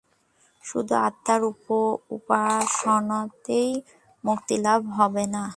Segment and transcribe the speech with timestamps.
[0.63, 1.41] শুধু আত্মার
[2.11, 3.69] উপাসনাতেই
[4.23, 5.23] মুক্তিলাভ হবে।